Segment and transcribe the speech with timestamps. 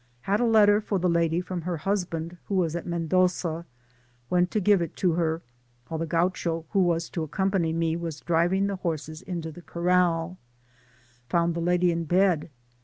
[0.27, 3.67] —^^Had a letter for the lady from her husband who was at Mendoza—
[4.31, 5.43] went to give it to her
[5.89, 9.61] while the Gaucho, who was to accom pany me, was driving the horses into the
[9.61, 10.39] corral
[11.29, 12.49] found the lady in bed.